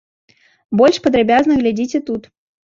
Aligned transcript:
Больш 0.79 0.97
падрабязна 1.05 1.61
глядзіце 1.61 2.05
тут. 2.11 2.23